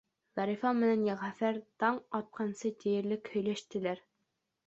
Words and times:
Зарифа 0.37 0.69
менән 0.77 1.03
Йәғәфәр 1.09 1.59
таң 1.83 1.99
атҡансы 2.21 2.73
тиерлек 2.85 3.31
һөйләштеләр. 3.35 4.05